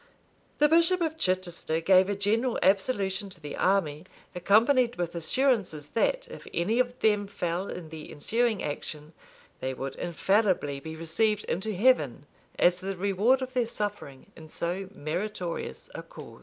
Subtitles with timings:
[0.57, 6.27] The bishop of Chichester gave a general absolution to the army, accompanied with assurances, that,
[6.31, 9.13] if any of them fell in the ensuing action,
[9.59, 12.25] they would infallibly be received into heaven,
[12.57, 16.39] as the reward of their suffering in so meritorious a cause.